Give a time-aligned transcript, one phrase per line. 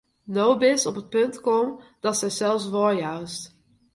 [0.35, 3.43] No bist op it punt kommen, datst dysels weijoust.